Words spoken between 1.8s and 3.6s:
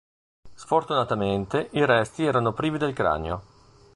resti erano privi del cranio.